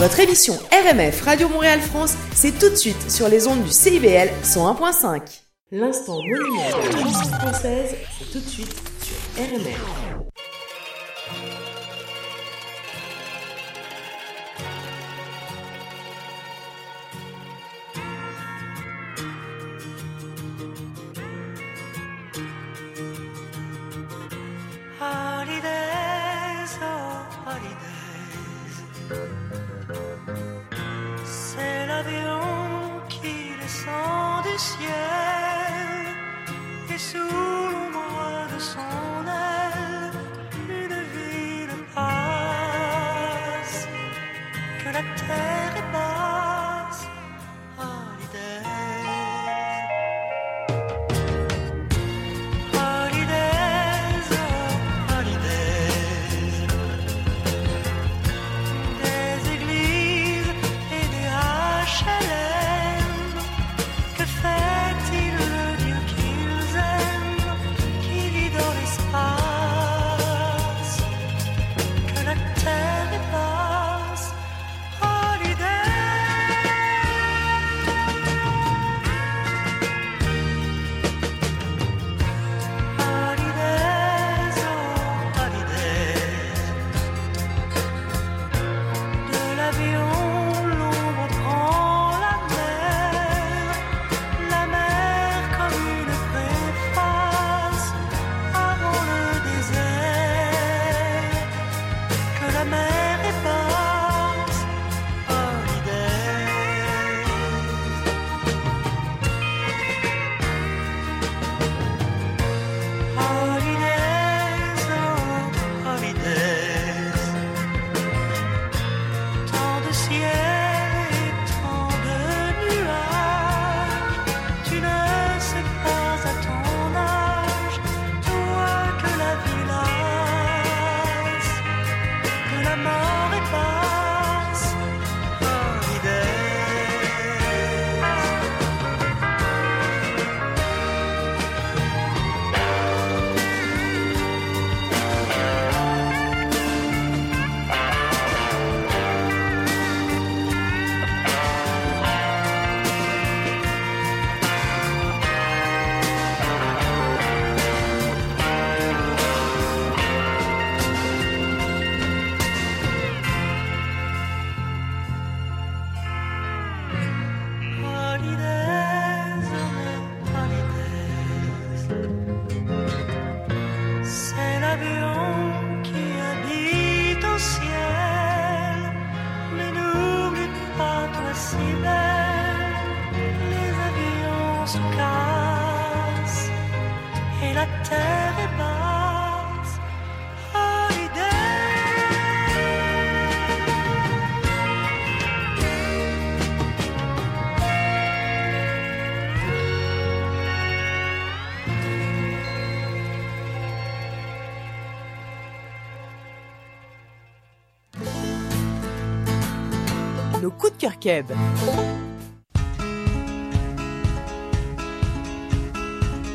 Votre 0.00 0.20
émission 0.20 0.54
RMF 0.72 1.20
Radio 1.26 1.50
Montréal 1.50 1.78
France, 1.78 2.14
c'est 2.34 2.58
tout 2.58 2.70
de 2.70 2.74
suite 2.74 3.10
sur 3.10 3.28
les 3.28 3.46
ondes 3.46 3.62
du 3.62 3.70
CIBL 3.70 4.30
101.5. 4.42 5.42
L'instant 5.72 6.14
mondial 6.14 6.38
de 6.38 7.30
la 7.30 7.38
française, 7.38 7.96
c'est 8.18 8.32
tout 8.32 8.38
de 8.38 8.48
suite 8.48 8.74
sur 9.02 9.44
RMF. 9.44 10.09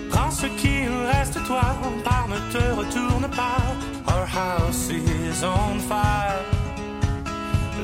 Prends 0.10 0.32
ce 0.32 0.48
qu'il 0.60 0.90
reste 1.14 1.36
de 1.36 1.46
toi, 1.46 1.62
par 2.04 2.28
ne 2.28 2.40
te 2.52 2.64
retourne 2.74 3.30
pas. 3.30 3.62
Our 4.08 4.26
house 4.26 4.90
is 4.90 5.44
on 5.44 5.80
fire. 5.80 6.44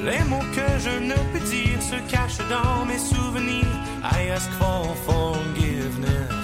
Les 0.03 0.24
mots 0.30 0.47
que 0.56 0.80
je 0.80 1.00
ne 1.03 1.18
peux 1.31 1.46
dire 1.52 1.80
se 1.81 1.97
cachent 2.12 2.47
dans 2.50 2.86
mes 2.86 2.97
souvenirs. 2.97 3.75
I 4.03 4.31
ask 4.31 4.50
for 4.53 4.96
forgiveness. 5.06 6.41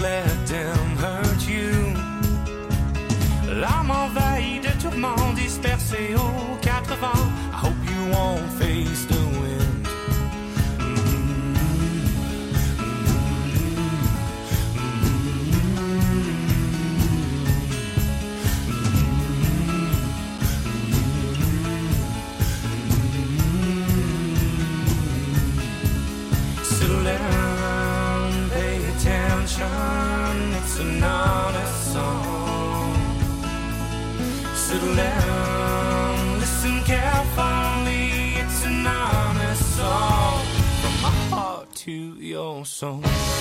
let 0.00 0.46
them 0.46 0.96
hurt 0.96 1.48
you. 1.48 1.94
L'âme 3.60 3.90
envahie 3.90 4.60
de 4.60 4.70
tourments 4.82 5.32
dispersés 5.34 6.14
au 6.14 6.56
cœur. 6.56 6.65
song. 42.76 43.35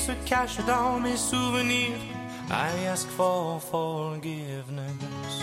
Se 0.00 0.12
cachent 0.24 0.64
dans 0.66 0.98
mes 1.00 1.16
souvenirs. 1.16 1.98
I 2.50 2.86
ask 2.86 3.06
for 3.08 3.60
forgiveness. 3.60 5.42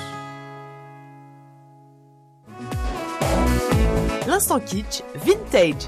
L'instant 4.28 4.60
kitsch 4.60 5.04
vintage. 5.16 5.88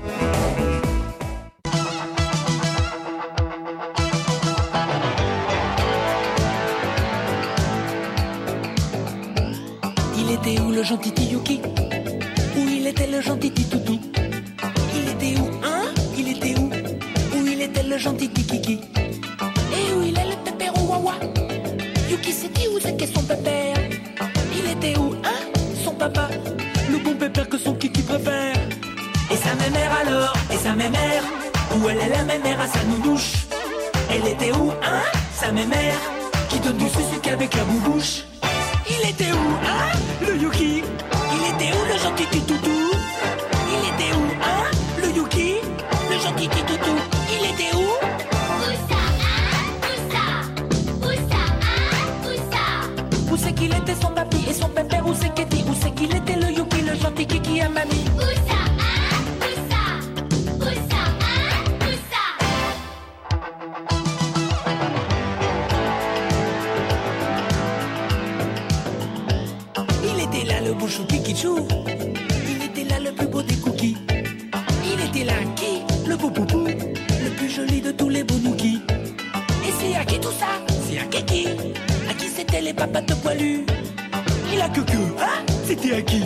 Où 31.81 31.87
elle 31.87 31.97
est 31.97 32.09
la 32.09 32.23
mère 32.23 32.59
à 32.59 32.67
sa 32.67 32.83
nounouche. 32.83 33.47
Elle 34.09 34.27
était 34.27 34.51
où, 34.51 34.71
hein 34.71 35.01
Sa 35.33 35.51
mère 35.51 35.95
Qui 36.49 36.59
donne 36.59 36.75
du 36.75 36.89
sucre 36.89 37.31
avec 37.31 37.55
la 37.55 37.63
boubouche? 37.63 38.23
Il 38.89 39.09
était 39.09 39.31
où, 39.31 39.55
hein, 39.65 39.97
le 40.27 40.35
Yuki? 40.35 40.83
Il 41.31 41.55
était 41.55 41.71
où, 41.73 41.93
le 41.93 41.97
gentil 41.97 42.25
petit 42.25 42.41
toutou 42.41 42.91
Il 43.71 43.93
était 43.93 44.13
où, 44.13 44.23
hein, 44.43 44.65
le 45.01 45.09
Yuki? 45.09 45.55
Le 46.09 46.19
gentil 46.19 46.49
petit 46.49 46.63
toutou 46.63 46.97
Il 47.31 47.45
était 47.49 47.75
où? 47.75 47.87
Où 53.31 53.37
c'est 53.37 53.53
qu'il 53.53 53.73
était 53.73 53.95
son 54.01 54.09
papy 54.09 54.43
et 54.49 54.53
son 54.53 54.67
pépère? 54.67 55.07
Où 55.07 55.13
c'est 55.13 55.33
qu'était 55.33 55.63
Où 55.69 55.73
c'est 55.81 55.91
qu'il 55.91 56.13
était 56.13 56.35
le 56.35 56.51
Yuki, 56.51 56.81
le 56.81 56.95
gentil 56.95 57.25
kiki 57.25 57.61
à 57.61 57.69
mamie 57.69 58.18
Il 71.31 72.63
était 72.63 72.85
là 72.85 72.99
le 72.99 73.11
plus 73.11 73.27
beau 73.27 73.43
des 73.43 73.53
cookies. 73.57 73.95
Il 74.83 74.99
était 74.99 75.25
là 75.25 75.33
qui 75.55 75.83
Le 76.09 76.17
beau 76.17 76.31
poupou. 76.31 76.65
Le 76.65 77.29
plus 77.37 77.49
joli 77.51 77.81
de 77.81 77.91
tous 77.91 78.09
les 78.09 78.23
bonouki 78.23 78.81
Et 79.63 79.71
c'est 79.79 79.95
à 79.95 80.05
qui 80.05 80.19
tout 80.19 80.31
ça. 80.39 80.47
C'est 80.87 80.97
à 80.97 81.03
Kiki 81.03 81.49
À 82.09 82.15
qui 82.15 82.29
c'était 82.29 82.61
les 82.61 82.73
papates 82.73 83.13
poilus. 83.21 83.63
Il 84.51 84.59
a 84.59 84.69
que 84.69 84.79
que, 84.79 84.97
hein 85.21 85.45
C'était 85.67 85.97
à 85.97 86.01
qui 86.01 86.23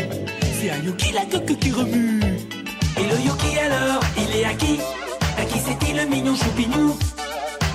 C'est 0.57 0.69
à 0.69 0.77
Yuki 0.77 1.11
la 1.11 1.25
queue 1.25 1.53
qui 1.53 1.71
remue. 1.71 2.21
Et 2.97 3.03
le 3.03 3.19
Yuki 3.25 3.59
alors 3.59 4.01
Il 4.17 4.39
est 4.39 4.45
à 4.45 4.53
qui 4.53 4.79
À 5.37 5.43
qui 5.43 5.59
c'était 5.59 6.01
le 6.01 6.09
mignon 6.09 6.33
choupignou 6.33 6.95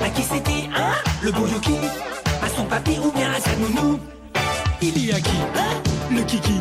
À 0.02 0.08
qui 0.08 0.22
c'était, 0.22 0.70
hein 0.74 0.94
Le 1.20 1.30
beau 1.32 1.46
Yuki 1.46 1.74
À 2.42 2.48
son 2.56 2.64
papy 2.64 2.98
ou 3.04 3.12
bien 3.12 3.30
à 3.30 3.38
sa 3.38 3.54
nounou 3.56 3.98
il 4.80 5.08
est 5.08 5.14
à 5.14 5.20
qui 5.20 5.36
hein 5.56 5.82
Le 6.10 6.22
kiki? 6.22 6.60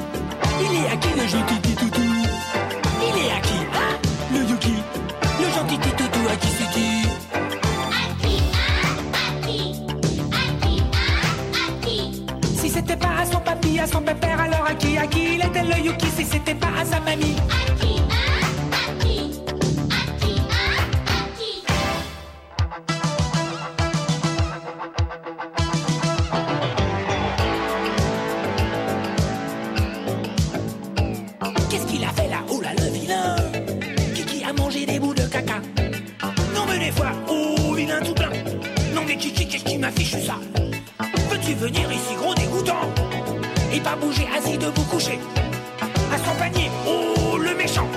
Il 0.60 0.75
est 0.77 0.88
à 0.91 0.96
qui 0.98 1.10
le 1.20 1.27
gentil 1.27 1.75
toutou 1.75 2.01
Il 3.01 3.18
est 3.22 3.32
à 3.32 3.39
qui 3.39 3.53
hein 3.74 3.98
Le 4.32 4.39
yuki? 4.50 4.74
Le 5.39 5.50
gentil 5.51 5.77
toutou 5.77 6.20
à 6.32 6.36
qui 6.36 6.48
c'est 6.48 6.70
qui? 6.74 7.08
Si 12.56 12.70
c'était 12.70 12.98
pas 12.98 13.22
à 13.22 13.25
son 13.25 13.39
papy, 13.39 13.80
à 13.80 13.88
son 13.88 14.01
pépère, 14.01 14.39
alors 14.39 14.65
à 14.68 14.74
qui 14.74 14.98
À 14.98 15.08
qui 15.08 15.36
il 15.36 15.46
était 15.46 15.63
le 15.63 15.86
yuki? 15.86 16.08
Si 16.15 16.25
c'était 16.25 16.56
pas 16.56 16.70
à 16.80 16.86
sa 16.86 17.00
mamie? 17.00 17.36
Qu'est-ce 39.48 39.63
qui 39.63 39.77
m'affiche 39.77 40.12
ça. 40.12 40.36
Veux-tu 41.30 41.54
venir 41.56 41.92
ici 41.92 42.16
gros 42.16 42.34
dégoûtant? 42.36 42.86
Et 43.74 43.80
pas 43.80 43.96
bouger 43.96 44.27
assis 44.38 44.58
debout 44.58 44.84
couché. 44.84 45.20
À 46.13 46.18
son 46.18 46.36
panier, 46.38 46.70
oh 46.88 47.38
le 47.38 47.56
méchant. 47.56 47.88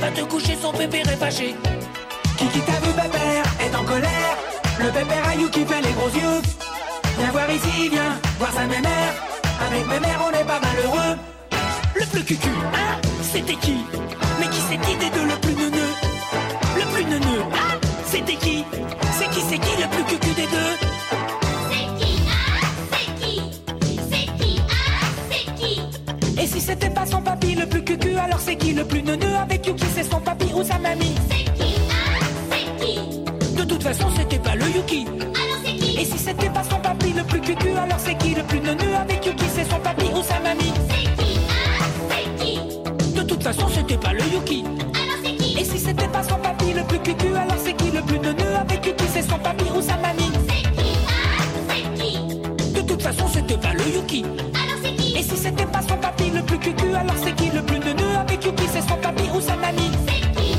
Va 0.00 0.10
te 0.10 0.22
coucher 0.22 0.56
son 0.60 0.72
pépère 0.72 1.08
est 1.08 1.16
fâché. 1.16 1.54
Kiki 2.36 2.60
t'a 2.60 2.72
vu 2.72 2.92
pépère 2.92 3.44
est 3.60 3.76
en 3.76 3.84
colère? 3.84 4.36
Le 4.78 4.90
pépère 4.90 5.28
à 5.28 5.32
qui 5.34 5.64
fait 5.64 5.82
les 5.82 5.92
gros 5.92 6.08
yeux. 6.08 6.42
Viens 7.18 7.30
voir 7.30 7.50
ici, 7.50 7.88
viens 7.88 8.18
voir 8.38 8.52
sa 8.52 8.66
mère 8.66 8.80
Avec 9.66 9.86
mère 9.86 10.20
on 10.26 10.38
est 10.38 10.44
pas 10.44 10.60
malheureux. 10.60 11.16
Le 11.94 12.06
plus 12.06 12.24
cucu, 12.24 12.50
hein 12.74 13.00
C'était 13.22 13.56
qui? 13.56 13.76
Mais 14.38 14.48
qui 14.48 14.60
c'est 14.68 14.78
qui 14.78 14.96
des 14.96 15.10
deux 15.10 15.26
le 15.26 15.36
plus 15.36 15.54
neuneux? 15.54 15.92
Le 16.76 16.94
plus 16.94 17.04
neuneux, 17.04 17.42
hein? 17.54 17.85
C'était 18.06 18.36
qui? 18.36 18.64
C'est 19.18 19.28
qui, 19.30 19.40
c'est 19.48 19.58
qui 19.58 19.82
le 19.82 19.88
plus 19.88 20.04
cucu 20.04 20.34
des 20.34 20.46
deux? 20.46 20.76
Et 26.42 26.46
si 26.46 26.60
c'était 26.60 26.90
pas 26.90 27.06
son 27.06 27.20
papy 27.22 27.54
le 27.54 27.66
plus 27.66 27.82
cucu, 27.82 28.16
alors 28.16 28.38
c'est 28.40 28.56
qui 28.56 28.72
le 28.72 28.84
plus 28.84 29.02
neuneux 29.02 29.34
avec 29.36 29.66
Yuki 29.66 29.84
C'est 29.94 30.04
son 30.10 30.20
papy 30.20 30.46
ou 30.54 30.62
sa 30.62 30.78
mamie? 30.78 31.14
De 33.56 33.64
toute 33.64 33.82
façon, 33.82 34.06
c'était 34.16 34.38
pas 34.38 34.54
le 34.54 34.66
Yuki. 34.66 35.06
Et 35.98 36.04
si 36.04 36.18
c'était 36.18 36.50
pas 36.50 36.62
son 36.70 36.78
papy 36.78 37.12
le 37.12 37.24
plus 37.24 37.40
cucu, 37.40 37.70
alors 37.70 37.98
c'est 37.98 38.16
qui 38.18 38.34
le 38.34 38.42
plus 38.44 38.60
neuneux 38.60 38.94
avec 39.00 39.24
Yuki 39.26 39.44
C'est 39.54 39.68
son 39.70 39.80
papy 39.80 40.06
ou 40.14 40.22
sa 40.22 40.38
mamie? 40.40 40.72
De 43.14 43.22
toute 43.22 43.42
façon, 43.42 43.66
c'était 43.74 43.96
pas 43.98 44.12
le 44.12 44.22
Yuki. 44.32 44.64
Et 45.58 45.64
si 45.64 45.78
c'était 45.78 46.08
pas 46.08 46.22
son 46.22 46.35
qui 46.66 46.72
le 46.74 46.82
plus 46.84 46.98
cucu 46.98 47.28
Alors 47.34 47.56
c'est 47.64 47.72
qui 47.74 47.90
le 47.90 48.02
plus 48.02 48.18
de 48.18 48.28
avec 48.60 48.80
qui 48.80 49.04
C'est 49.12 49.22
son 49.22 49.38
papy 49.38 49.64
ou 49.76 49.80
sa 49.80 49.96
mamie. 49.96 50.32
C'est 50.48 50.62
qui 50.76 50.90
c'est 51.68 52.02
qui 52.02 52.72
De 52.72 52.80
toute 52.82 53.02
façon 53.02 53.26
c'était 53.32 53.56
pas 53.56 53.72
le 53.72 53.84
Yuki. 53.94 54.24
Alors 54.54 54.78
c'est 54.82 54.94
qui 54.96 55.16
Et 55.16 55.22
si 55.22 55.36
c'était 55.36 55.66
pas 55.66 55.82
son 55.82 55.96
papy 55.96 56.30
le 56.30 56.42
plus 56.42 56.58
cucu 56.58 56.94
Alors 56.94 57.16
c'est 57.22 57.34
qui 57.36 57.50
le 57.50 57.62
plus 57.62 57.78
de 57.78 57.92
nœuds 57.92 58.16
avec 58.18 58.44
Yuki 58.44 58.64
C'est 58.72 58.82
son 58.88 58.96
papy 58.96 59.24
ou 59.34 59.40
sa 59.40 59.56
mamie? 59.56 59.90
C'est 60.06 60.40
qui 60.40 60.56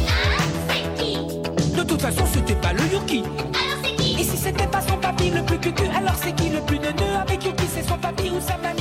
c'est 0.69 1.03
qui 1.03 1.75
De 1.77 1.83
toute 1.83 2.01
façon 2.01 2.23
c'était 2.33 2.55
pas 2.55 2.73
le 2.73 2.83
Yuki. 2.93 3.19
Alors 3.19 3.79
c'est 3.83 3.95
qui 3.95 4.21
Et 4.21 4.23
si 4.23 4.37
c'était 4.37 4.67
pas 4.67 4.81
son 4.81 4.97
papy 4.97 5.29
le 5.31 5.43
plus 5.43 5.59
cucu 5.59 5.83
Alors 5.95 6.15
c'est 6.21 6.33
qui 6.35 6.49
le 6.49 6.61
plus 6.61 6.79
de 6.79 6.87
nœuds 6.99 7.17
avec 7.21 7.43
Yuki 7.43 7.65
C'est 7.73 7.87
son 7.87 7.97
papy 7.97 8.29
ou 8.29 8.39
sa 8.39 8.57
mamie? 8.57 8.76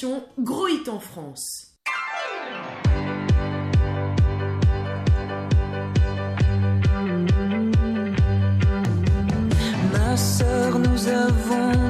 attention, 0.00 0.22
gros 0.38 0.68
hit 0.68 0.88
en 0.88 1.00
France. 1.00 1.74
Ma 9.92 10.16
sœur, 10.16 10.78
nous 10.78 11.08
avons 11.08 11.89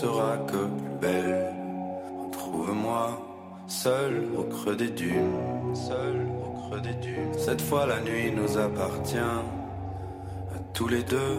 Seras 0.00 0.36
que 0.50 0.62
plus 0.78 0.96
belle. 1.00 1.54
Retrouve-moi 2.22 3.04
seul 3.66 4.26
au 4.36 4.42
creux 4.42 4.76
des 4.76 4.90
dunes, 4.90 5.74
seul 5.74 6.16
au 6.44 6.50
creux 6.60 6.80
des 6.80 6.94
dunes. 6.94 7.32
Cette 7.38 7.62
fois 7.62 7.86
la 7.86 8.00
nuit 8.00 8.30
nous 8.30 8.58
appartient 8.58 9.32
à 10.56 10.58
tous 10.74 10.88
les 10.88 11.02
deux 11.02 11.38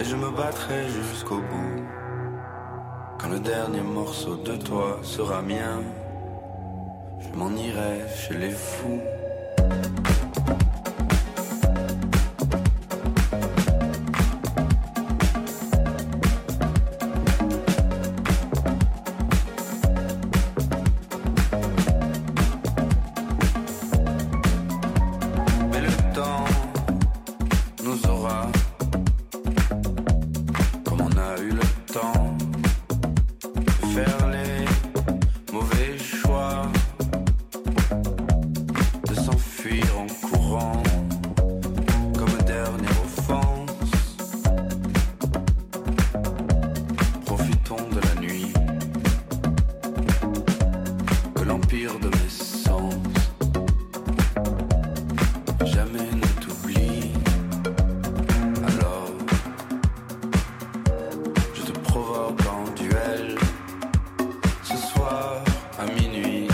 et 0.00 0.04
je 0.04 0.16
me 0.16 0.30
battrai 0.30 0.88
jusqu'au 0.88 1.36
bout. 1.36 1.76
Quand 3.18 3.28
le 3.28 3.38
dernier 3.38 3.82
morceau 3.82 4.34
de 4.34 4.56
toi 4.56 4.98
sera 5.02 5.40
mien, 5.40 5.80
je 7.20 7.38
m'en 7.38 7.50
irai 7.50 8.00
chez 8.16 8.34
les 8.34 8.50
fous. 8.50 9.00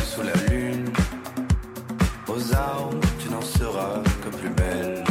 Sous 0.09 0.23
la 0.23 0.35
lune, 0.51 0.91
aux 2.29 2.55
armes, 2.55 3.01
tu 3.19 3.29
n'en 3.29 3.43
seras 3.43 4.03
que 4.23 4.31
plus 4.37 4.49
belle. 4.51 5.05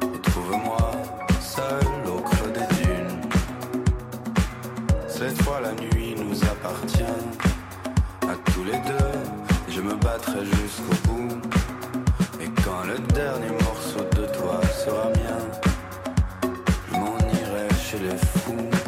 Retrouve-moi 0.00 0.92
seul 1.40 1.84
au 2.06 2.20
creux 2.20 2.52
des 2.52 2.68
dunes. 2.82 3.20
Cette 5.08 5.40
fois, 5.42 5.60
la 5.60 5.72
nuit 5.72 6.14
nous 6.16 6.42
appartient 6.44 7.20
à 8.22 8.34
tous 8.52 8.64
les 8.64 8.78
deux. 8.90 9.12
Je 9.68 9.80
me 9.80 9.94
battrai 9.94 10.42
jusqu'au 10.44 10.96
bout. 11.06 11.40
Et 12.40 12.48
quand 12.64 12.82
le 12.86 12.98
dernier 13.12 13.52
morceau 13.64 14.04
de 14.16 14.26
toi 14.38 14.60
sera 14.84 15.08
mien, 15.20 15.42
je 16.88 16.98
m'en 16.98 17.18
irai 17.18 17.68
chez 17.86 17.98
les 17.98 18.16
fous. 18.16 18.83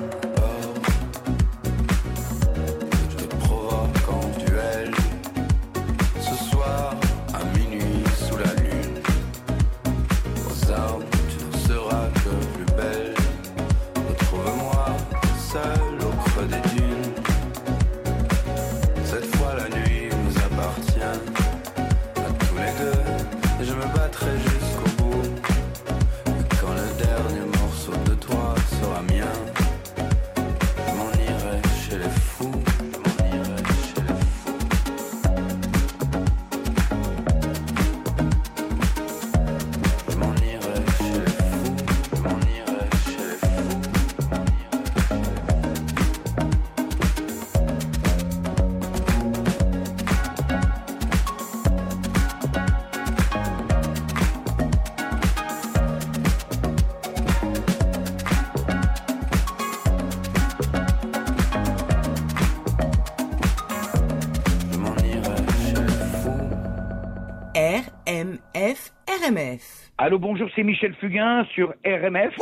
RMF. 69.27 69.91
Allô, 69.99 70.19
bonjour, 70.19 70.49
c'est 70.55 70.63
Michel 70.63 70.95
Fugain 71.01 71.45
sur 71.55 71.73
RMF. 71.85 72.35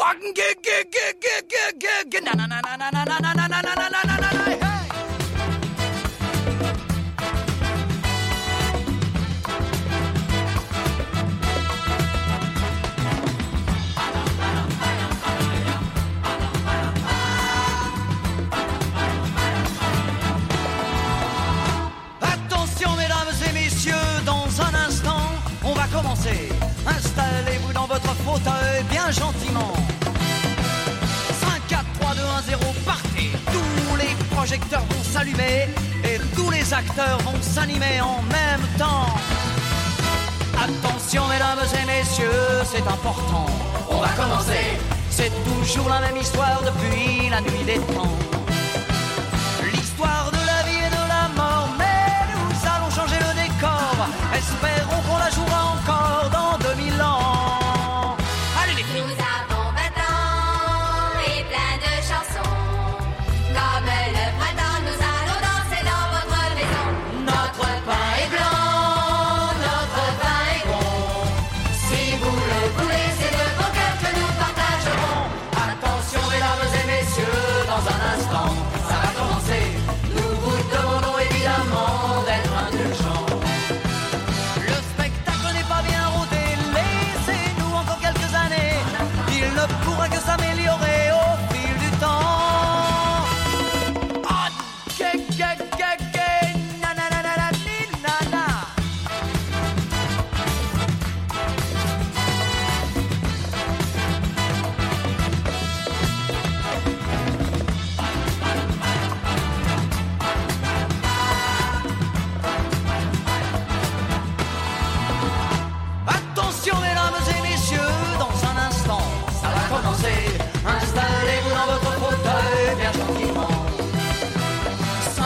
Gentiment. 29.11 29.73
5, 31.41 31.67
4, 31.69 31.85
3, 32.01 32.15
2, 32.15 32.21
1, 32.23 32.43
0, 32.43 32.75
partez. 32.87 33.31
Tous 33.53 33.97
les 33.97 34.15
projecteurs 34.35 34.85
vont 34.89 35.03
s'allumer 35.03 35.69
et 36.05 36.19
tous 36.35 36.51
les 36.51 36.73
acteurs 36.73 37.19
vont 37.19 37.41
s'animer 37.41 38.01
en 38.01 38.23
même 38.23 38.67
temps. 38.79 39.09
Attention 40.57 41.27
mesdames 41.29 41.67
et 41.83 41.87
messieurs, 41.87 42.63
c'est 42.65 42.87
important. 42.87 43.47
On 43.91 43.99
va 43.99 44.09
commencer. 44.09 44.79
C'est 45.11 45.33
toujours 45.45 45.89
la 45.89 46.01
même 46.01 46.17
histoire 46.17 46.63
depuis 46.65 47.29
la 47.29 47.41
nuit 47.41 47.65
des 47.67 47.79
temps. 47.95 48.44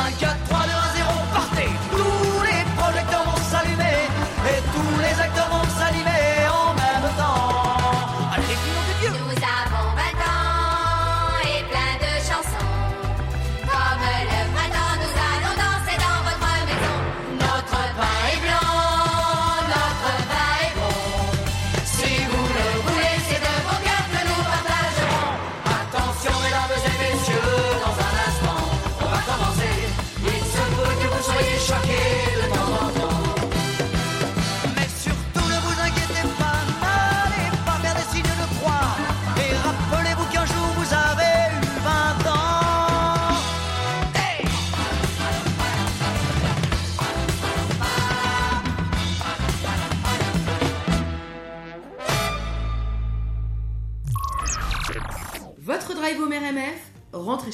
아, 0.09 0.11
곁 0.17 0.48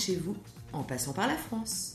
chez 0.05 0.17
vous 0.17 0.37
en 0.73 0.83
passant 0.83 1.13
par 1.13 1.27
la 1.27 1.37
France. 1.37 1.95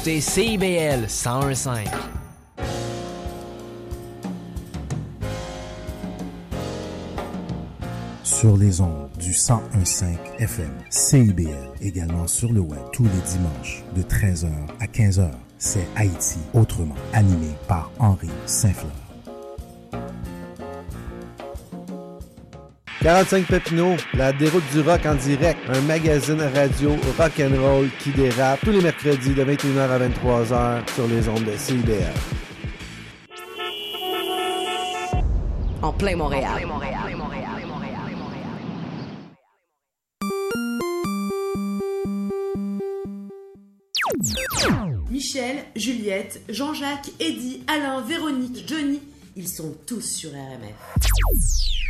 Écoutez 0.00 0.20
CIBL 0.22 1.00
1015. 1.08 1.84
Sur 8.22 8.56
les 8.56 8.80
ondes 8.80 9.10
du 9.18 9.28
1015 9.28 10.04
FM, 10.38 10.70
CIBL, 10.88 11.50
également 11.82 12.26
sur 12.26 12.50
le 12.50 12.60
web 12.60 12.80
tous 12.92 13.04
les 13.04 13.10
dimanches 13.10 13.84
de 13.94 14.02
13h 14.02 14.48
à 14.80 14.86
15h. 14.86 15.30
C'est 15.58 15.86
Haïti 15.96 16.38
autrement, 16.54 16.94
animé 17.12 17.48
par 17.68 17.90
Henri 17.98 18.30
Saint-Fleur. 18.46 19.09
45 23.02 23.46
Papineau, 23.46 23.96
la 24.12 24.30
déroute 24.30 24.62
du 24.72 24.80
rock 24.80 25.06
en 25.06 25.14
direct, 25.14 25.58
un 25.70 25.80
magazine 25.82 26.42
radio 26.54 26.90
rock 27.18 27.32
and 27.40 27.58
roll 27.58 27.88
qui 27.98 28.10
dérape 28.10 28.60
tous 28.60 28.72
les 28.72 28.82
mercredis 28.82 29.32
de 29.32 29.42
21h 29.42 29.88
à 29.88 29.98
23h 29.98 30.94
sur 30.94 31.08
les 31.08 31.26
ondes 31.26 31.44
de 31.44 31.56
CIBL. 31.56 32.12
En 35.80 35.92
plein 35.94 36.14
Montréal. 36.14 36.60
Michel, 45.10 45.56
Juliette, 45.74 46.42
Jean-Jacques, 46.50 47.10
Eddy, 47.18 47.64
Alain, 47.66 48.02
Véronique, 48.02 48.68
Johnny, 48.68 49.00
ils 49.36 49.48
sont 49.48 49.74
tous 49.86 50.02
sur 50.02 50.30
RMF. 50.32 51.89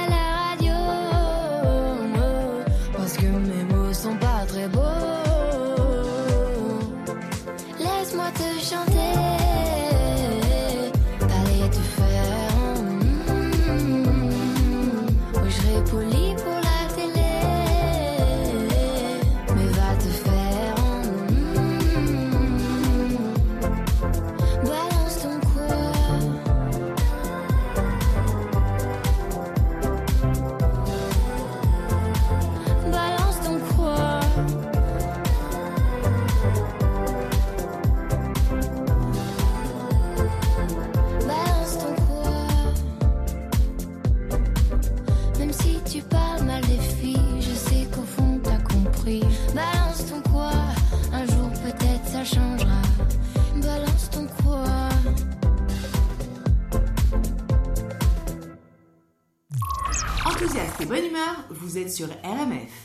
vous 61.71 61.77
êtes 61.77 61.91
sur 61.91 62.07
RMF. 62.07 62.80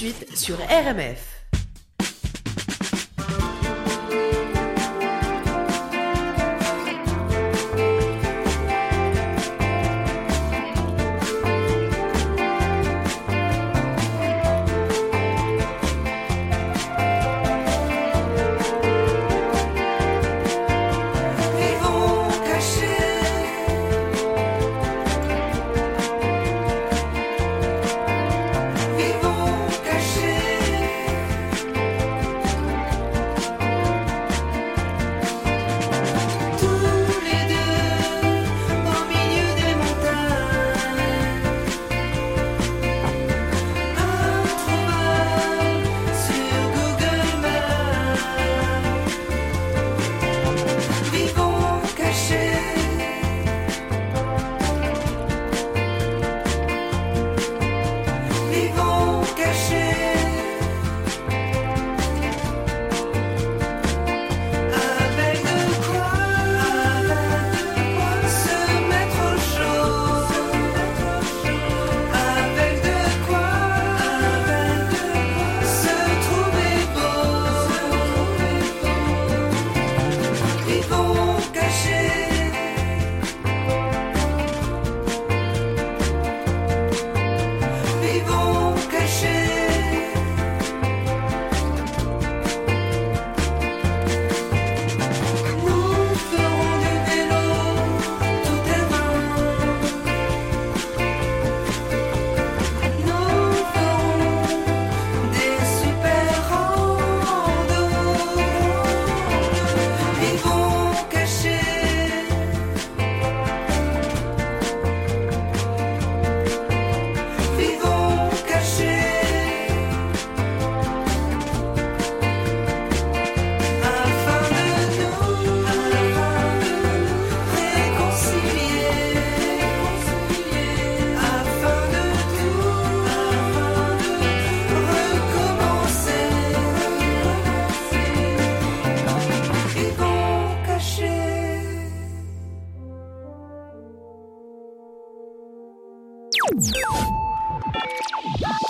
suite 0.00 0.34
sur 0.34 0.56
RMF. 0.56 1.29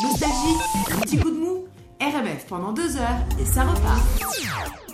Nostalgie, 0.02 0.56
un 0.92 1.00
petit 1.00 1.18
coup 1.18 1.30
de 1.30 1.36
mou, 1.38 1.64
RMF 2.00 2.46
pendant 2.46 2.72
deux 2.72 2.96
heures 2.96 3.24
et 3.40 3.44
ça 3.44 3.62
repart. 3.62 4.89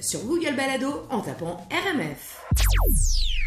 Sur 0.00 0.20
Google 0.26 0.54
Balado 0.54 1.06
en 1.10 1.22
tapant 1.22 1.66
RMF. 1.72 3.39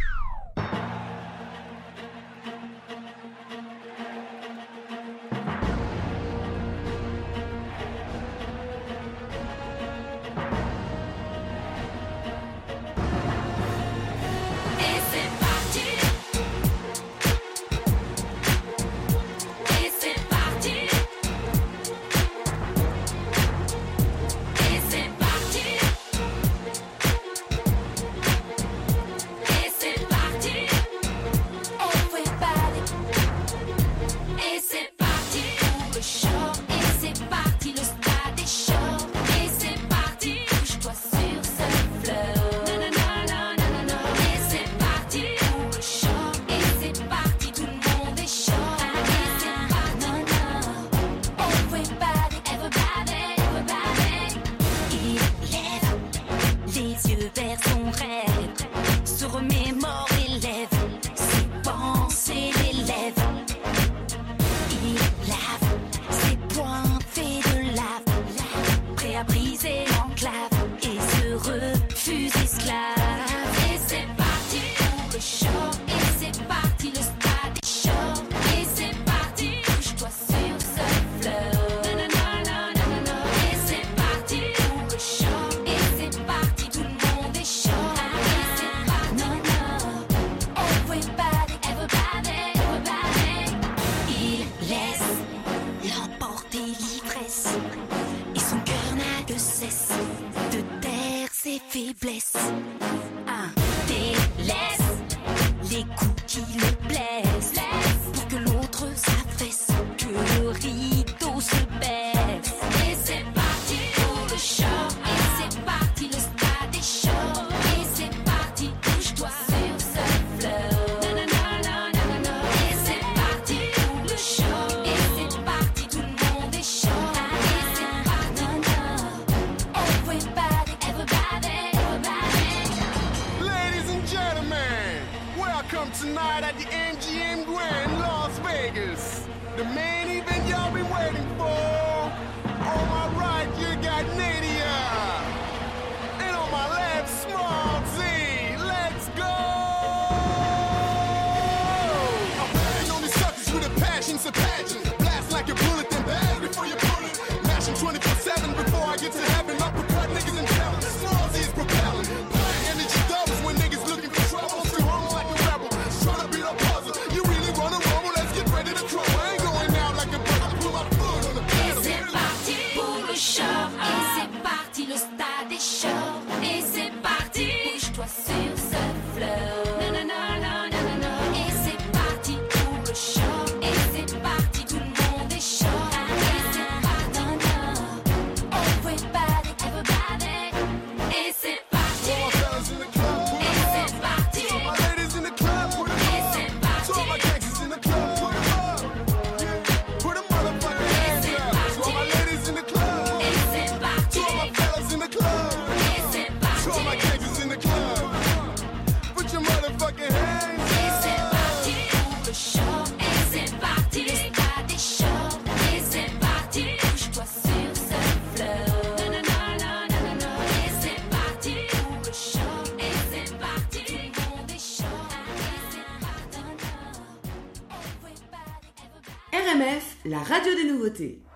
humility 230.94 231.33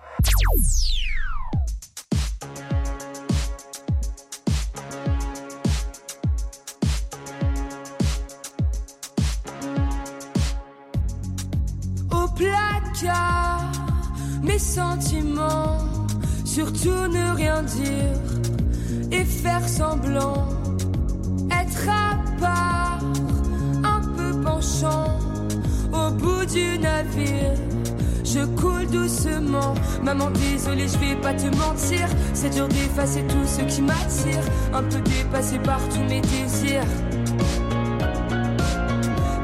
désolé, 30.58 30.88
je 30.88 30.98
vais 30.98 31.14
pas 31.14 31.34
te 31.34 31.46
mentir. 31.56 32.08
C'est 32.34 32.50
dur 32.50 32.68
d'effacer 32.68 33.22
tout 33.22 33.46
ce 33.46 33.62
qui 33.62 33.82
m'attire. 33.82 34.42
Un 34.72 34.82
peu 34.82 35.00
dépassé 35.00 35.58
par 35.58 35.80
tous 35.88 36.02
mes 36.08 36.20
désirs. 36.20 36.90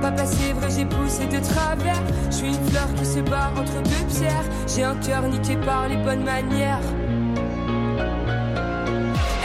Papa, 0.02 0.26
c'est 0.26 0.52
vrai, 0.52 0.68
j'ai 0.76 0.84
poussé 0.84 1.26
de 1.26 1.38
travers. 1.38 2.02
Je 2.30 2.36
suis 2.36 2.48
une 2.48 2.68
fleur 2.68 2.88
qui 2.96 3.06
se 3.06 3.20
bat 3.20 3.52
entre 3.56 3.80
deux 3.82 4.04
pierres. 4.18 4.48
J'ai 4.66 4.82
un 4.82 4.96
cœur 4.96 5.22
niqué 5.28 5.56
par 5.56 5.88
les 5.88 5.96
bonnes 5.96 6.24
manières. 6.24 6.80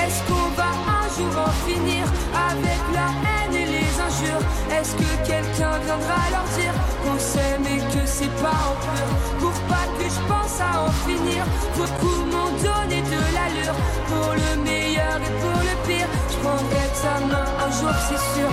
Est-ce 0.04 0.24
qu'on 0.28 0.50
va 0.58 0.72
un 0.98 1.08
jour 1.16 1.34
en 1.46 1.52
finir 1.68 2.06
avec 2.52 2.82
la 2.94 3.08
haine 3.24 3.56
et 3.56 3.69
est-ce 4.10 4.96
que 4.96 5.28
quelqu'un 5.28 5.78
viendra 5.86 6.18
leur 6.32 6.44
dire 6.58 6.74
qu'on 7.04 7.20
s'aime 7.20 7.64
et 7.66 7.80
que 7.94 8.06
c'est 8.06 8.34
pas 8.42 8.60
en 8.70 8.76
pur? 8.82 9.08
Pour 9.40 9.52
pas 9.70 9.86
que 9.98 10.04
je 10.04 10.22
pense 10.28 10.60
à 10.60 10.82
en 10.84 10.92
finir 11.08 11.46
Beaucoup 11.78 12.26
m'ont 12.26 12.52
donné 12.58 13.02
de 13.04 13.22
l'allure. 13.36 13.76
Pour 14.08 14.34
le 14.34 14.64
meilleur 14.64 15.18
et 15.18 15.34
pour 15.42 15.60
le 15.62 15.88
pire 15.88 16.08
Je 16.32 16.38
prendrai 16.38 16.86
ta 17.02 17.20
main 17.28 17.46
un 17.66 17.72
jour 17.72 17.96
c'est 18.08 18.24
sûr. 18.34 18.50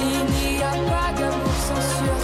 Il 0.00 0.24
n'y 0.34 0.62
a 0.62 0.70
pas 0.70 1.12
d'amour 1.18 1.56
sans 1.66 1.82
sûr. 1.98 2.23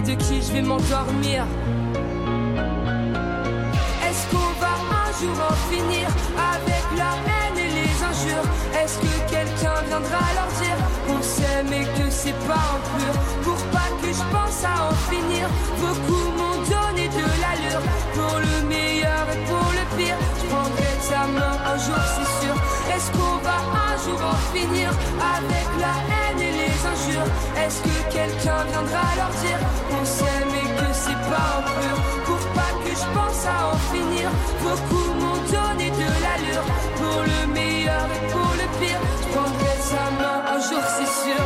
de 0.00 0.14
qui 0.14 0.42
je 0.42 0.52
vais 0.52 0.62
m'endormir. 0.62 1.44
Est-ce 4.06 4.26
qu'on 4.30 4.52
va 4.60 4.74
un 4.92 5.10
jour 5.20 5.36
en 5.50 5.54
finir 5.72 6.06
avec 6.52 6.84
la 6.98 7.12
haine 7.26 7.58
et 7.58 7.70
les 7.80 7.94
injures? 8.10 8.46
Est-ce 8.78 8.98
que 8.98 9.30
quelqu'un 9.30 9.80
viendra 9.88 10.24
leur 10.36 10.50
dire 10.60 10.78
qu'on 11.06 11.22
s'aime 11.22 11.72
et 11.72 11.84
que 11.98 12.10
c'est 12.10 12.38
pas 12.46 12.64
impur 12.76 13.14
Pour 13.42 13.60
pas 13.72 13.88
que 14.02 14.08
je 14.08 14.24
pense 14.34 14.64
à 14.64 14.90
en 14.90 14.94
finir, 15.10 15.48
beaucoup 15.80 16.26
m'ont 16.38 16.60
donné 16.74 17.08
de 17.08 17.26
l'allure. 17.40 17.82
Pour 18.14 18.38
le 18.38 18.68
meilleur 18.68 19.24
et 19.32 19.44
pour 19.48 19.68
le 19.78 19.84
pire, 19.96 20.18
je 20.38 20.46
prendrai 20.52 20.92
ta 21.08 21.26
main 21.26 21.56
un 21.72 21.78
jour, 21.78 22.02
c'est 22.14 22.44
sûr. 22.44 22.54
Est-ce 22.94 23.10
qu'on 23.12 23.36
va 23.46 23.58
un 23.88 23.96
jour 24.04 24.20
en 24.20 24.38
finir 24.54 24.90
avec 25.36 25.66
la 25.80 25.94
haine 26.12 26.42
et 26.42 26.55
Est-ce 26.86 27.82
que 27.82 28.12
quelqu'un 28.12 28.64
viendra 28.70 29.02
leur 29.16 29.30
dire 29.42 29.58
qu'on 29.90 30.04
s'aime 30.04 30.52
et 30.54 30.68
que 30.78 30.88
c'est 30.92 31.20
pas 31.30 31.58
impur 31.58 31.96
Pour 32.24 32.38
pas 32.54 32.72
que 32.84 32.90
je 32.90 33.06
pense 33.16 33.46
à 33.46 33.74
en 33.74 33.78
finir, 33.92 34.30
beaucoup 34.62 35.08
m'ont 35.20 35.42
donné 35.50 35.90
de 35.90 36.08
l'allure. 36.22 36.64
Pour 36.96 37.22
le 37.22 37.52
meilleur 37.52 38.06
et 38.16 38.30
pour 38.30 38.50
le 38.60 38.66
pire, 38.78 39.00
je 39.20 39.26
prendrai 39.34 39.76
sa 39.80 40.04
main 40.18 40.38
un 40.54 40.60
jour, 40.60 40.82
c'est 40.96 41.12
sûr. 41.24 41.42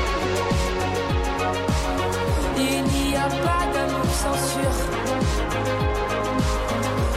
Il 2.58 2.82
n'y 2.84 3.16
a 3.16 3.28
pas 3.46 3.64
d'amour 3.72 4.10
sans 4.22 4.38
sûr. 4.52 4.72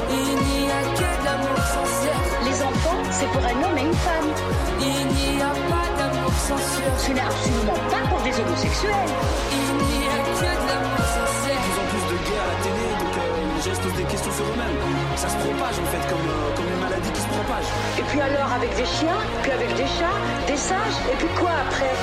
Il 0.10 0.36
n'y 0.48 0.72
a 0.72 0.82
que 0.98 1.10
de 1.20 1.26
l'amour 1.26 1.60
sincère. 1.76 2.22
Les 2.46 2.62
enfants, 2.64 3.02
c'est 3.12 3.28
pour 3.28 3.44
un 3.44 3.64
homme 3.64 3.78
et 3.78 3.82
une 3.82 3.94
femme. 3.94 4.32
Il 4.80 5.08
n'y 5.08 5.42
a 5.42 5.54
pas 5.70 5.93
sûr. 6.34 6.92
Ce 6.98 7.12
n'est 7.12 7.22
absolument 7.22 7.80
pas 7.90 8.04
pour 8.10 8.22
des 8.22 8.36
homosexuels. 8.40 9.12
Il 9.52 10.00
n'y 10.00 10.08
a 10.08 10.20
que 10.24 10.50
de 10.50 10.68
l'amour 10.68 11.06
sincère. 11.06 11.58
De 11.58 11.68
plus 11.68 11.78
en 11.80 11.88
plus 11.92 12.06
de 12.12 12.18
gays 12.26 12.42
à 12.42 12.48
la 12.52 12.58
télé, 12.64 12.86
donc 13.00 13.14
euh, 13.18 13.34
les 13.66 13.80
posent 13.82 13.98
des 13.98 14.10
questions 14.10 14.32
sur 14.32 14.46
eux-mêmes. 14.46 14.78
Ça 15.16 15.30
se 15.30 15.38
propage 15.38 15.78
en 15.80 15.88
fait, 15.92 16.04
comme, 16.10 16.28
comme 16.56 16.68
une 16.68 16.82
maladie 16.82 17.12
qui 17.12 17.22
se 17.22 17.28
propage. 17.28 17.68
Et 18.00 18.04
puis 18.04 18.22
alors 18.22 18.52
avec 18.52 18.76
des 18.76 18.86
chiens, 18.86 19.20
puis 19.42 19.52
avec 19.52 19.70
des 19.76 19.88
chats, 19.88 20.20
des 20.48 20.58
singes, 20.58 21.00
et 21.12 21.16
puis 21.16 21.32
quoi 21.40 21.52
après 21.68 21.94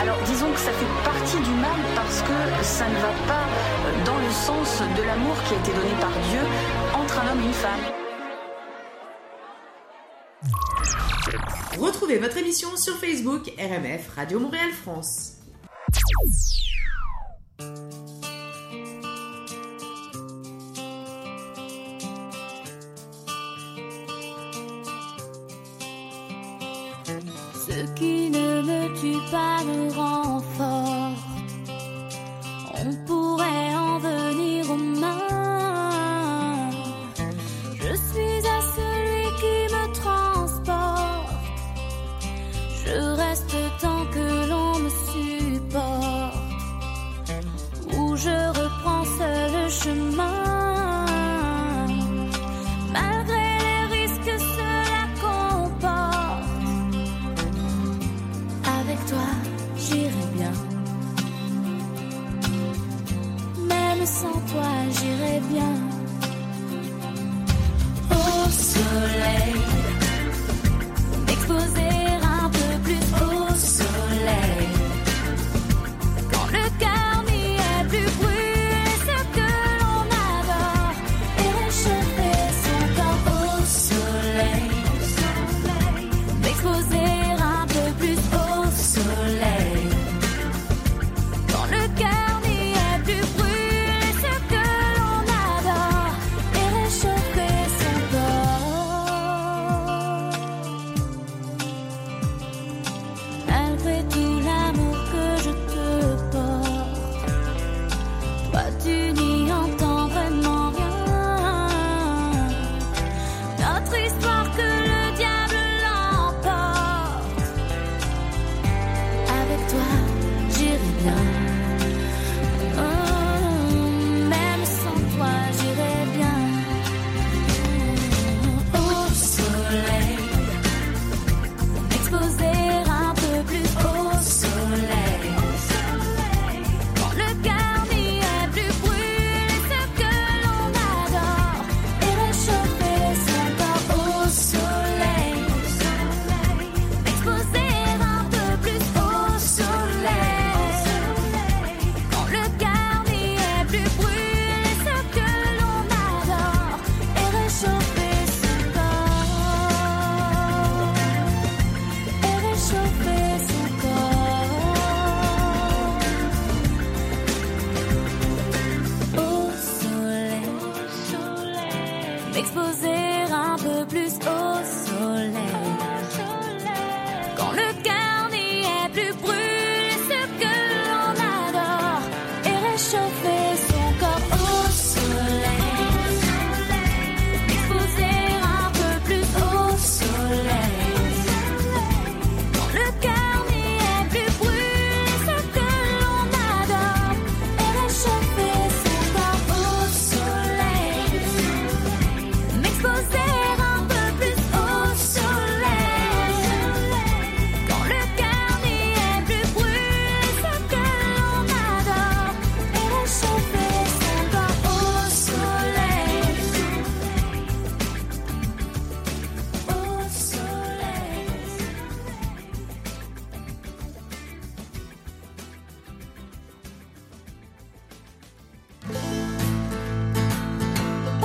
Alors 0.00 0.18
disons 0.26 0.50
que 0.52 0.60
ça 0.60 0.72
fait 0.72 0.92
partie 1.04 1.40
du 1.40 1.54
mal 1.60 1.80
parce 1.94 2.22
que 2.22 2.36
ça 2.62 2.86
ne 2.88 2.98
va 3.00 3.12
pas 3.28 3.46
dans 4.04 4.18
le 4.18 4.30
sens 4.30 4.82
de 4.96 5.02
l'amour 5.02 5.36
qui 5.46 5.54
a 5.54 5.58
été 5.58 5.72
donné 5.72 5.94
par 6.00 6.14
Dieu 6.30 6.42
entre 6.94 7.20
un 7.20 7.32
homme 7.32 7.42
et 7.42 7.46
une 7.46 7.60
femme. 7.64 8.01
Retrouvez 12.02 12.18
votre 12.18 12.38
émission 12.38 12.76
sur 12.76 12.96
Facebook 12.96 13.52
RMF 13.60 14.08
Radio 14.16 14.40
Montréal 14.40 14.72
France. 14.72 15.34
Ce 27.68 27.94
qui 27.94 28.30
ne 28.30 29.30
pas 29.30 29.62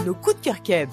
nos 0.07 0.15
coups 0.15 0.41
de 0.41 0.51
cœur. 0.63 0.87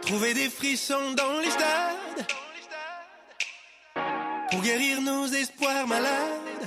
Trouver 0.00 0.34
des 0.34 0.50
frissons 0.50 1.12
dans 1.16 1.38
les 1.38 1.50
stades 1.50 2.26
pour 4.50 4.60
guérir 4.62 5.00
nos 5.02 5.26
espoirs 5.26 5.86
malades. 5.86 6.64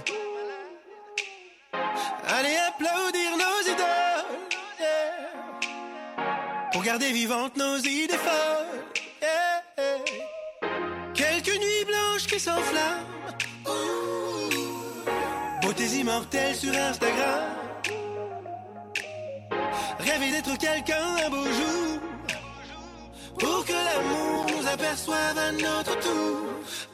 Allez 2.38 2.58
applaudir 2.70 3.32
nos 3.44 3.60
idoles 3.74 4.48
pour 6.72 6.84
garder 6.84 7.12
vivantes 7.12 7.58
nos 7.58 7.78
idées 7.80 8.14
folles. 8.14 8.71
Qui 12.32 12.40
s'enflamment, 12.40 13.04
beautés 15.62 16.00
immortelles 16.00 16.56
sur 16.56 16.74
Instagram. 16.74 17.44
Rêver 20.00 20.32
d'être 20.32 20.58
quelqu'un 20.58 21.04
un 21.26 21.30
beau 21.30 21.44
jour. 21.44 22.00
Pour 23.38 23.66
que 23.66 23.74
l'amour 23.74 24.46
nous 24.48 24.68
aperçoive 24.68 25.38
à 25.38 25.52
notre 25.52 26.00
tour. 26.00 26.38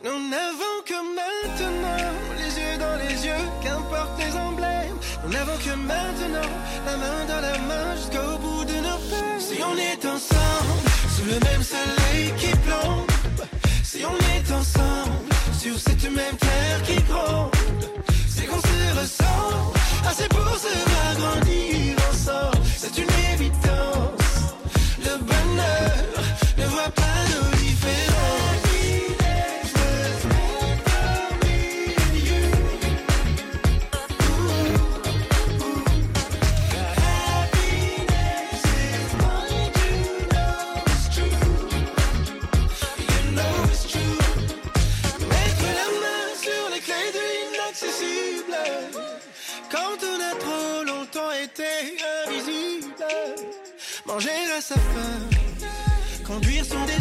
Nous 0.03 0.29
n'avons 0.29 0.77
que 0.85 0.99
maintenant 1.19 2.13
Les 2.39 2.59
yeux 2.59 2.77
dans 2.79 2.97
les 3.03 3.25
yeux, 3.27 3.45
qu'importe 3.61 4.19
les 4.19 4.35
emblèmes. 4.35 4.97
Nous 5.23 5.31
n'avons 5.33 5.57
que 5.57 5.75
maintenant 5.75 6.49
La 6.85 6.97
main 6.97 7.25
dans 7.27 7.41
la 7.41 7.57
main 7.59 7.95
jusqu'au 7.95 8.37
bout 8.39 8.65
de 8.65 8.77
nos 8.87 8.99
peines 9.09 9.39
Si 9.39 9.61
on 9.61 9.75
est 9.75 10.05
ensemble 10.05 10.79
Sous 11.15 11.25
le 11.25 11.39
même 11.47 11.63
soleil 11.63 12.33
qui 12.39 12.55
plombe. 12.65 13.11
Si 13.83 14.03
on 14.05 14.17
est 14.35 14.51
ensemble 14.51 15.26
Sur 15.67 15.79
cette 15.79 16.03
même 16.03 16.37
terre 16.37 16.81
qui 16.83 16.95
gronde. 17.03 17.51
C'est 18.29 18.45
qu'on 18.45 18.61
se 18.61 18.99
ressent. 18.99 19.73
Assez 20.07 20.27
pour 20.29 20.55
se 20.57 20.71
voir 20.89 21.15
grandir 21.19 21.97
ensemble. 22.09 22.63
C'est 22.77 22.97
une 22.97 23.09
évidence. 23.33 24.55
Le 25.03 25.17
bonheur 25.17 26.05
ne 26.57 26.65
voit 26.67 26.91
pas 26.95 27.19
nos 27.33 27.49
différences 27.57 28.66
Manger 54.17 54.51
à 54.57 54.61
sa 54.61 54.73
faim 54.73 55.19
Conduire 56.25 56.65
son 56.65 56.83
destin 56.85 56.96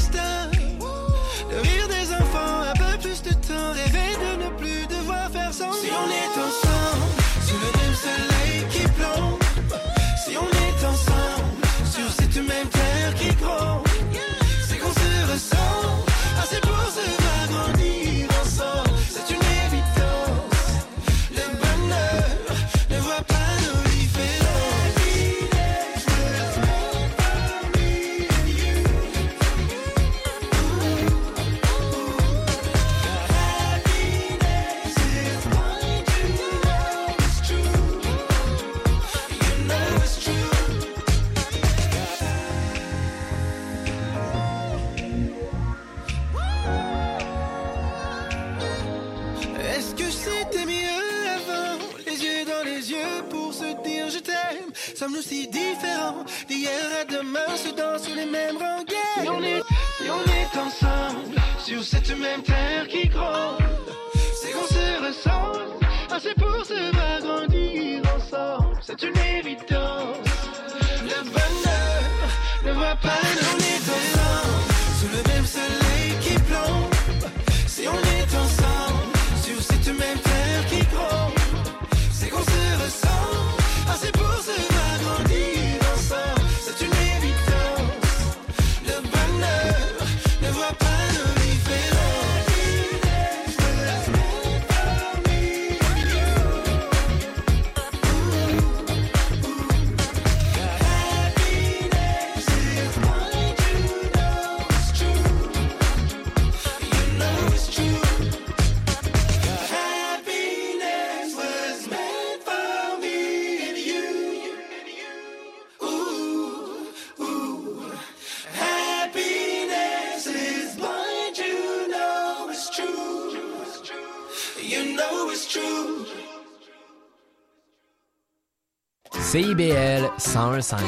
CIBL 129.37 130.11
101.5. 130.17 130.79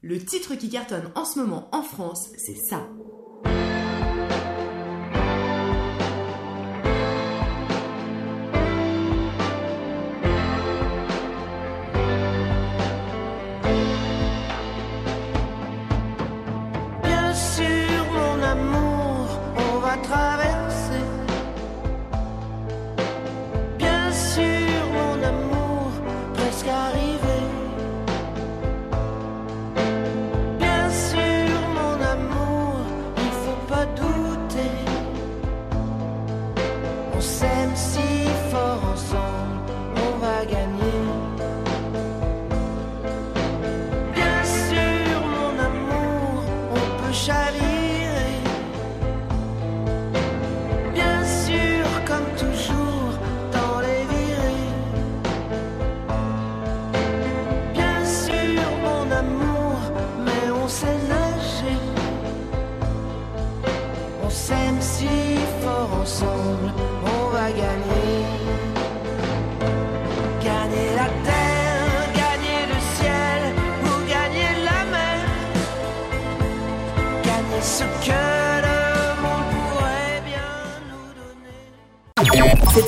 Le 0.00 0.24
titre 0.24 0.54
qui 0.54 0.70
cartonne 0.70 1.10
en 1.16 1.24
ce 1.24 1.40
moment 1.40 1.68
en 1.72 1.82
France, 1.82 2.28
c'est 2.38 2.54
ça. 2.54 2.86